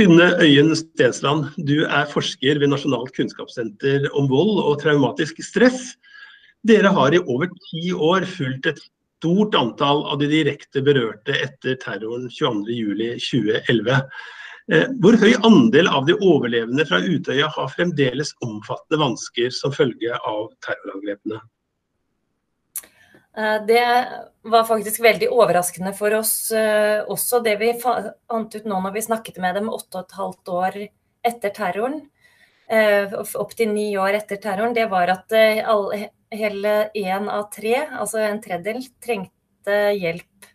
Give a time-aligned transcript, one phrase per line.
[0.00, 5.90] Synne Øyen Stensland, du er forsker ved Nasjonalt kunnskapssenter om vold og traumatisk stress.
[6.64, 11.76] Dere har i over ti år fulgt et stort antall av de direkte berørte etter
[11.82, 14.00] terroren 22.07.2011.
[14.72, 20.16] Eh, hvor høy andel av de overlevende fra Utøya har fremdeles omfattende vansker som følge
[20.16, 21.44] av terrorangrepene?
[23.36, 24.06] Eh, det
[24.42, 29.04] var faktisk veldig overraskende for oss eh, også, det vi fant ut nå når vi
[29.06, 30.78] snakket med dem åtte og et halvt år
[31.30, 32.00] etter terroren.
[32.70, 34.74] opptil opp til ni år etter terroren.
[34.74, 35.34] Det var at
[36.30, 40.46] hele én av tre, altså en tredjedel, trengte hjelp.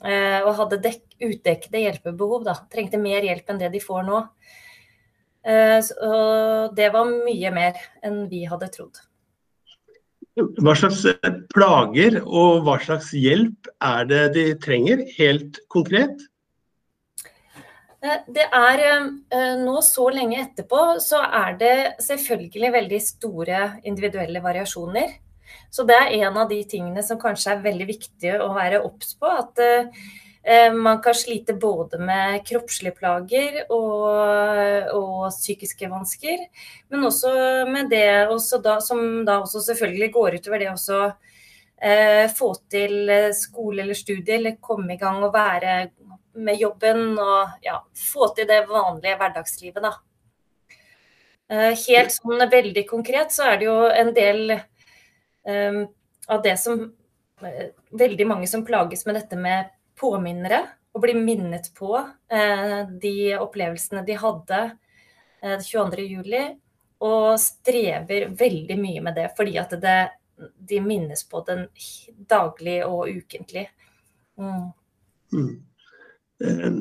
[0.00, 2.46] Og hadde utdekkede hjelpebehov.
[2.48, 2.56] Da.
[2.72, 4.22] Trengte mer hjelp enn det de får nå.
[5.84, 6.16] Så
[6.74, 9.04] det var mye mer enn vi hadde trodd.
[10.60, 16.22] Hva slags eh, plager og hva slags hjelp er det de trenger, helt konkret?
[18.00, 21.74] Eh, det er eh, nå så lenge etterpå, så er det
[22.06, 25.18] selvfølgelig veldig store individuelle variasjoner.
[25.70, 29.14] Så det er en av de tingene som kanskje er veldig viktig å være obs
[29.18, 29.30] på.
[29.30, 29.58] At
[30.72, 34.06] man kan slite både med kroppslige plager og,
[34.96, 36.46] og psykiske vansker,
[36.88, 37.32] men også
[37.68, 41.00] med det også da, som da også selvfølgelig går utover det å
[41.76, 45.76] eh, få til skole eller studie, eller komme i gang og være
[46.40, 47.76] med jobben og ja,
[48.12, 49.98] få til det vanlige hverdagslivet, da.
[51.50, 55.80] Eh, helt sånn veldig konkret så er det jo en del eh,
[56.30, 56.84] av det som
[57.42, 60.62] eh, Veldig mange som plages med dette med påminnere
[60.94, 64.60] og bli minnet på eh, de opplevelsene de hadde
[65.42, 66.56] eh, 22.07.
[67.00, 69.98] Og strever veldig mye med det, fordi at det,
[70.68, 71.62] de minnes på den
[72.28, 73.70] daglig og ukentlig.
[74.40, 74.66] Mm.
[75.32, 75.54] Mm.
[76.44, 76.74] Eh,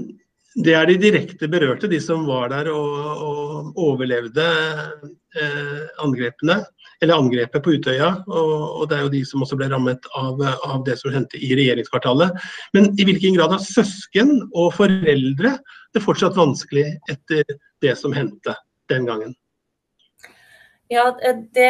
[0.60, 4.48] det er de direkte berørte, de som var der og, og overlevde
[5.38, 6.64] eh, angrepene
[7.02, 8.10] eller angrepet på Utøya.
[8.28, 11.40] Og, og, det er jo de som også ble rammet av, av, det som hendte
[11.40, 12.36] i regjeringskvartalet.
[12.76, 15.56] Men i hvilken grad har søsken og foreldre
[15.96, 17.46] det fortsatt vanskelig etter
[17.84, 18.56] det som hendte
[18.92, 19.36] den gangen?
[20.90, 21.12] Ja,
[21.54, 21.70] det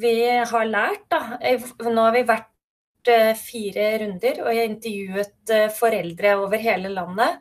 [0.00, 1.38] vi har lært, da
[1.88, 7.40] Nå har vi vært eh, fire runder, og jeg intervjuet eh, foreldre over hele landet.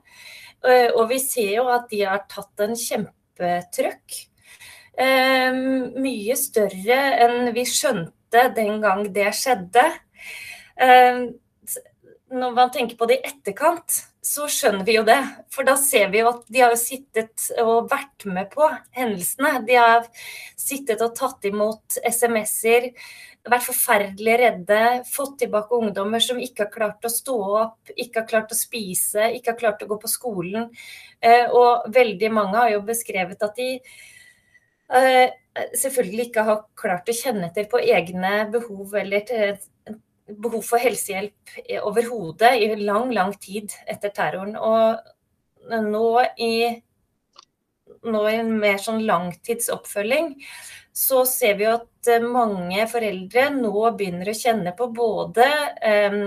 [0.63, 4.19] Eh, og vi ser jo at de har tatt en kjempetrøkk
[4.99, 9.85] mye større enn vi skjønte den gang det skjedde.
[10.79, 11.21] Eh,
[12.29, 15.17] når man tenker på det i etterkant, så skjønner vi jo det.
[15.53, 18.67] For da ser vi jo at de har jo sittet og vært med på
[18.97, 19.63] hendelsene.
[19.65, 20.05] De har
[20.59, 22.91] sittet og tatt imot SMS-er,
[23.49, 24.79] vært forferdelig redde,
[25.09, 29.31] fått tilbake ungdommer som ikke har klart å stå opp, ikke har klart å spise,
[29.39, 30.69] ikke har klart å gå på skolen.
[31.23, 34.07] Eh, og veldig mange har jo beskrevet at de Eh,
[34.89, 39.27] selvfølgelig ikke har klart å kjenne etter på egne behov eller
[40.29, 44.55] behov for helsehjelp overhodet i lang, lang tid etter terroren.
[44.57, 46.05] Og nå
[46.41, 46.53] i,
[48.05, 50.35] nå i en mer sånn langtidsoppfølging
[50.99, 55.45] så ser vi at mange foreldre nå begynner å kjenne på både
[55.85, 56.17] eh,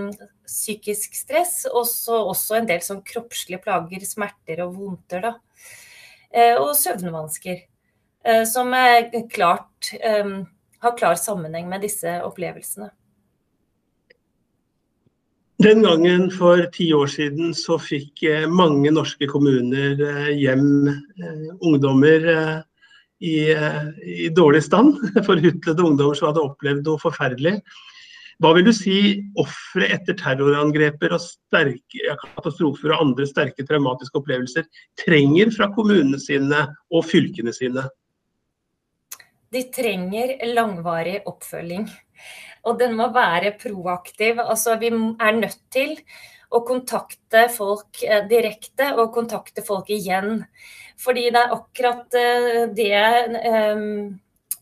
[0.47, 5.27] psykisk stress og også en del sånn kroppslige plager, smerter og vondter.
[5.27, 5.35] Da.
[6.31, 7.67] Eh, og søvnvansker.
[8.25, 8.75] Eh, som
[9.31, 9.93] klart,
[10.79, 12.91] har klar sammenheng med disse opplevelsene.
[15.63, 20.91] Den gangen for ti år siden så fikk eh, mange norske kommuner eh, hjem
[21.63, 22.27] ungdommer
[23.23, 23.37] i,
[24.03, 24.99] i dårlig stand.
[25.29, 27.61] Forhutlede ungdommer som hadde opplevd noe forferdelig.
[28.43, 28.97] Hva vil du si
[29.39, 34.67] ofre etter terrorangreper og sterke katastrofer og andre sterke traumatiske opplevelser
[34.99, 37.87] trenger fra kommunene sine og fylkene sine?
[39.53, 41.89] De trenger langvarig oppfølging.
[42.69, 44.41] Og den må være proaktiv.
[44.41, 45.97] Altså, vi er nødt til
[46.53, 50.45] å kontakte folk eh, direkte og kontakte folk igjen.
[51.01, 53.87] Fordi det er akkurat eh, det eh,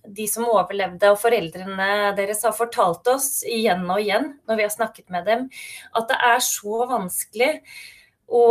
[0.00, 4.72] de som overlevde og foreldrene deres har fortalt oss igjen og igjen når vi har
[4.72, 5.42] snakket med dem,
[5.92, 7.50] at det er så vanskelig
[8.30, 8.46] å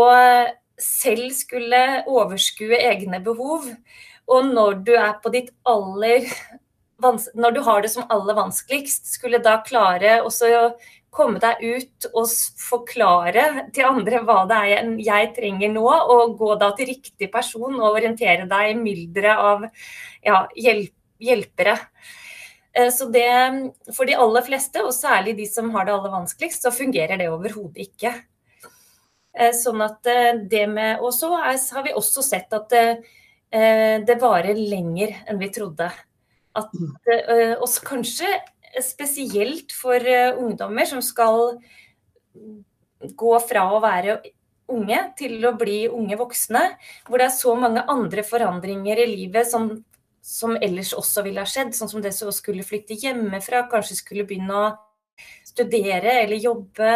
[0.79, 3.65] selv skulle overskue egne behov.
[4.29, 6.27] Og når du er på ditt aller
[6.99, 10.63] Når du har det som aller vanskeligst, skulle da klare også å
[11.15, 12.27] komme deg ut og
[12.59, 17.79] forklare til andre hva det er jeg trenger nå, og gå da til riktig person
[17.79, 19.63] og orientere deg i mylderet av
[20.27, 21.77] ja, hjelpere.
[22.75, 23.31] Eh, så det,
[23.95, 27.31] For de aller fleste, og særlig de som har det aller vanskeligst, så fungerer det
[27.31, 28.13] overhodet ikke.
[29.55, 30.03] Sånn at
[30.51, 32.73] det med Og så har vi også sett at
[33.49, 35.89] det, det varer lenger enn vi trodde.
[36.57, 36.73] At,
[37.61, 38.29] også kanskje
[38.85, 40.01] spesielt for
[40.37, 41.57] ungdommer som skal
[42.99, 44.19] gå fra å være
[44.69, 46.61] unge til å bli unge voksne,
[47.07, 49.69] hvor det er så mange andre forandringer i livet som,
[50.21, 51.73] som ellers også ville ha skjedd.
[51.75, 54.69] Sånn som det å skulle flytte hjemmefra, kanskje skulle begynne å
[55.47, 56.93] studere eller jobbe.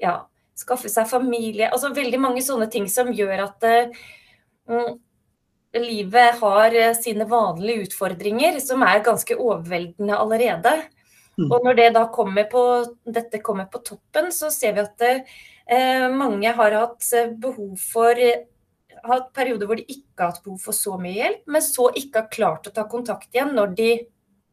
[0.00, 0.20] Ja,
[0.58, 1.70] skaffe seg familie.
[1.72, 4.94] Altså veldig mange sånne ting som gjør at uh,
[5.76, 10.72] livet har sine vanlige utfordringer, som er ganske overveldende allerede.
[11.38, 11.50] Mm.
[11.52, 12.62] Og når det da kommer på,
[13.04, 18.18] dette kommer på toppen, så ser vi at eh, mange har hatt eh, behov for
[19.06, 22.22] hatt perioder hvor de ikke har hatt behov for så mye hjelp, men så ikke
[22.24, 23.90] har klart å ta kontakt igjen når de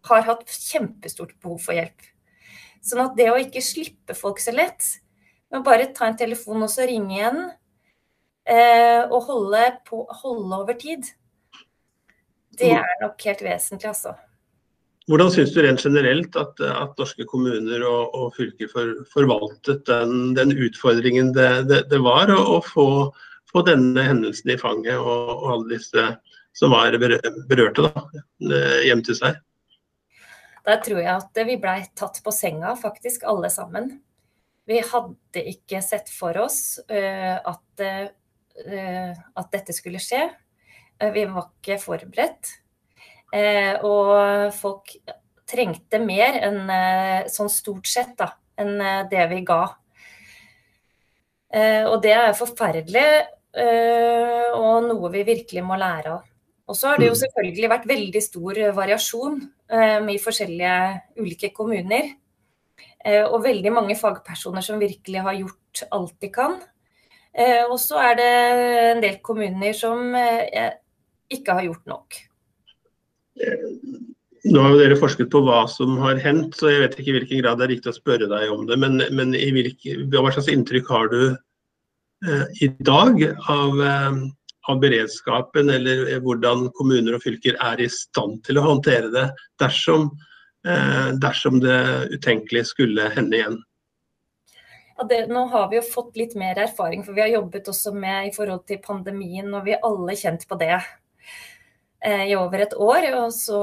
[0.05, 2.05] har hatt kjempestort behov for hjelp.
[2.85, 4.85] Sånn at det å ikke slippe folk så lett,
[5.49, 7.53] men bare ta en telefon og så ringe igjen, eh,
[8.45, 11.07] og holde, på, holde over tid,
[12.59, 14.13] det er nok helt vesentlig, altså.
[15.05, 20.33] Hvordan syns du rent generelt at, at norske kommuner og, og fylker for, forvaltet den,
[20.37, 22.87] den utfordringen det, det, det var å, å få,
[23.51, 26.07] få, denne hendelsen i fanget og, og alle disse
[26.57, 28.05] som var berørte, da,
[28.87, 29.37] hjem til seg?
[30.65, 33.91] Der tror jeg at vi blei tatt på senga, faktisk, alle sammen.
[34.65, 38.07] Vi hadde ikke sett for oss uh, at, uh,
[38.55, 40.21] at, dette skulle skje.
[41.01, 42.53] Uh, vi var ikke forberedt.
[43.35, 44.93] Eh, og folk
[45.49, 48.29] trengte mer enn eh, sånn stort sett da,
[48.61, 49.63] enn eh, det vi ga.
[51.55, 53.09] Og det er forferdelig,
[54.59, 56.25] og noe vi virkelig må lære av.
[56.67, 57.19] Og så har det jo mm.
[57.21, 59.37] selvfølgelig vært veldig stor variasjon
[60.11, 60.73] i forskjellige
[61.21, 62.09] ulike kommuner.
[63.29, 66.59] Og veldig mange fagpersoner som virkelig har gjort alt de kan.
[67.35, 68.31] Og så er det
[68.93, 72.19] en del kommuner som ikke har gjort nok.
[74.45, 77.15] Nå har jo dere forsket på hva som har hendt, så jeg vet ikke i
[77.17, 78.77] hvilken grad det er riktig å spørre deg om det.
[78.81, 84.19] Men, men hvilke, hva slags inntrykk har du eh, i dag av, eh,
[84.69, 89.25] av, beredskapen, eller hvordan kommuner og fylker er i stand til å håndtere det
[89.63, 90.11] dersom,
[90.67, 91.79] eh, dersom det
[92.13, 93.57] utenkelige skulle hende igjen?
[94.95, 98.29] Det, nå har vi jo fått litt mer erfaring, for vi har jobbet også med
[98.29, 100.77] i forhold til pandemien, og vi har alle kjent på det.
[102.05, 103.07] Eh, i over et år.
[103.23, 103.61] Og så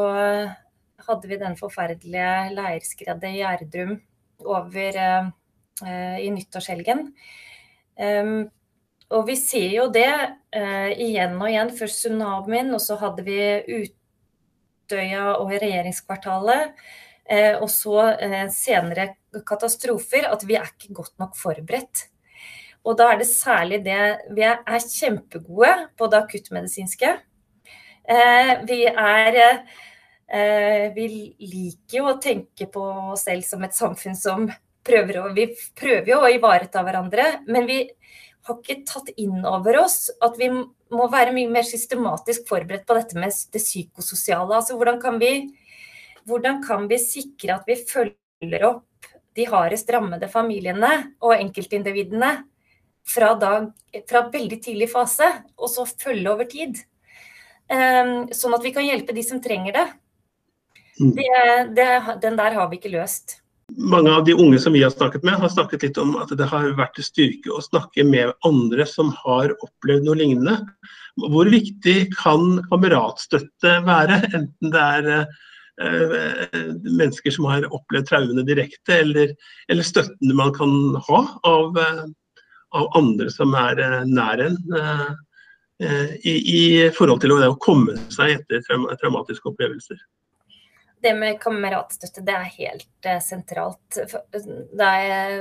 [1.07, 3.95] hadde vi den forferdelige leirskredet i Gjerdrum
[4.43, 7.09] over eh, i nyttårshelgen.
[8.03, 8.49] Um,
[9.13, 11.73] og vi ser jo det uh, igjen og igjen.
[11.77, 13.37] Først tsunamien, og så hadde vi
[13.77, 16.73] Utøya og regjeringskvartalet.
[17.31, 18.09] Uh, og så
[18.53, 19.13] senere
[19.47, 20.27] katastrofer.
[20.31, 22.09] At vi er ikke godt nok forberedt.
[22.83, 24.01] Og da er det særlig det
[24.35, 27.15] Vi er, kjempegode på det akuttmedisinske.
[28.03, 31.07] Eh, vi er eh, Vi
[31.39, 32.83] liker jo å tenke på
[33.15, 34.49] oss selv som et samfunn som
[34.83, 37.85] prøver å Vi prøver jo å ivareta hverandre, men vi
[38.43, 42.97] har ikke tatt inn over oss at vi må være mye mer systematisk forberedt på
[42.99, 44.57] dette med det psykososiale.
[44.57, 45.53] Altså hvordan kan vi,
[46.29, 50.91] hvordan kan vi sikre at vi følger opp de hardest rammede familiene
[51.25, 52.33] og enkeltindividene
[53.09, 53.71] fra, dag,
[54.09, 56.83] fra veldig tidlig fase, og så følge over tid?
[57.73, 59.87] Ehm, sånn at vi kan hjelpe de som trenger det.
[61.01, 61.15] Mm.
[61.17, 61.31] det,
[61.77, 61.87] det
[62.23, 63.39] den der har vi ikke løst.
[63.73, 66.49] Mange av de unge som vi har snakket med, har snakket litt om at det
[66.51, 70.59] har vært en styrke å snakke med andre som har opplevd noe lignende.
[71.33, 75.41] Hvor viktig kan kameratstøtte være, enten det er eh,
[75.81, 79.33] mennesker som har opplevd traumene direkte, eller,
[79.73, 80.73] eller støtten man kan
[81.09, 82.03] ha av, eh,
[82.77, 84.59] av andre som er eh, nær en.
[84.79, 85.13] Eh,
[85.83, 88.63] Eh, i, i, forhold til å, komme seg etter
[89.01, 89.99] traumatiske opplevelser.
[91.03, 93.97] Det med kameratstøtte det er helt sentralt.
[94.31, 95.33] Det er,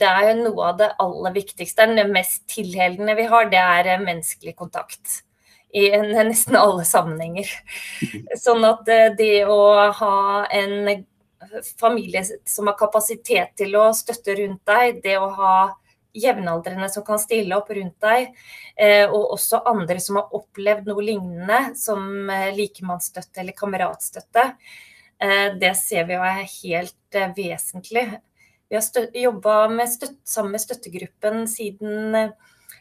[0.00, 1.90] det er, jo noe av det aller viktigste.
[1.98, 5.18] Det mest tilhelende vi har, det er menneskelig kontakt.
[5.74, 7.48] I nesten alle sammenhenger.
[8.44, 9.58] Sånn at uh, det å
[9.98, 10.18] ha
[10.54, 11.04] en
[11.80, 15.56] familie som har kapasitet til å støtte rundt deg, det å ha
[16.14, 18.30] jevnaldrende som kan stille opp rundt deg,
[18.76, 24.46] eh, og også andre som har opplevd noe lignende, som eh, likemannsstøtte eller kameratstøtte.
[25.18, 28.06] Eh, det ser vi jo er helt vesentlig.
[28.70, 29.56] Vi har jobba
[30.24, 32.32] sammen med støttegruppen siden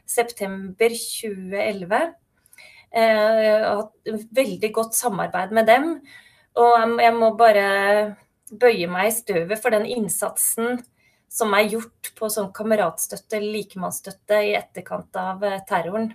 [0.10, 2.14] september 2011.
[2.94, 5.88] Hatt veldig godt samarbeid med dem.
[6.62, 7.68] Og jeg må bare
[8.54, 10.82] bøye meg i støvet for den innsatsen
[11.34, 16.12] som er gjort på sånn kameratstøtte likemannsstøtte i etterkant av eh, terroren.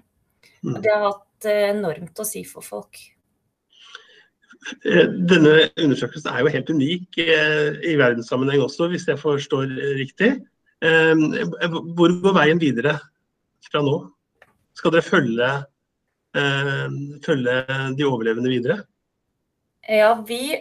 [0.63, 3.01] Og Det har hatt eh, enormt å si for folk.
[4.85, 10.33] Denne undersøkelsen er jo helt unik i verdenssammenheng også, hvis jeg forstår riktig.
[10.83, 12.97] Hvor går veien videre
[13.65, 13.95] fra nå?
[14.77, 15.53] Skal dere følge,
[16.35, 17.57] følge
[17.97, 18.83] de overlevende videre?
[19.89, 20.59] Ja, vi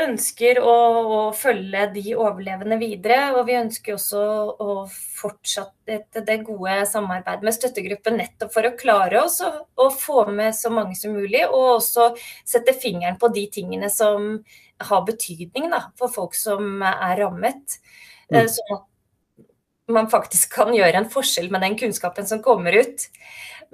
[0.00, 0.72] ønsker å,
[1.06, 3.30] å, følge de overlevende videre.
[3.38, 4.22] Og vi ønsker også
[4.60, 10.56] å fortsette det gode samarbeidet med støttegruppen nettopp for å klare oss å få med
[10.56, 12.10] så mange som mulig, og også
[12.42, 14.38] sette fingeren på de tingene som
[14.84, 17.78] har betydning da, for folk som er rammet.
[18.32, 18.48] Mm.
[18.50, 18.88] Sånn at
[19.92, 23.08] man faktisk kan gjøre en forskjell med den kunnskapen som kommer ut.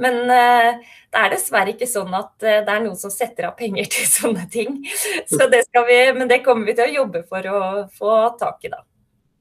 [0.00, 0.78] Men uh,
[1.12, 4.08] det er dessverre ikke sånn at uh, det er noen som setter av penger til
[4.08, 4.80] sånne ting.
[5.28, 7.60] Så det vi, men det kommer vi til å jobbe for å
[7.96, 8.82] få tak i, da.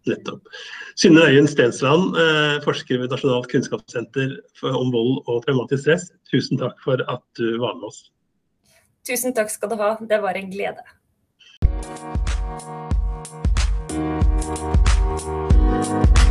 [0.09, 0.47] Nettopp.
[0.99, 4.37] Synne Øyen Stensland, uh, forsker ved Nasjonalt kunnskapssenter
[4.69, 6.09] om vold og traumatisk stress.
[6.31, 8.07] Tusen takk for at du var med oss.
[9.07, 9.95] Tusen takk skal du ha.
[10.01, 10.83] Det var en glede.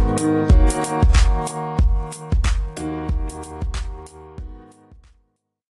[0.09, 1.18] Música